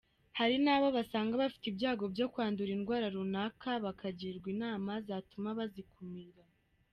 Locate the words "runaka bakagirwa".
3.15-4.47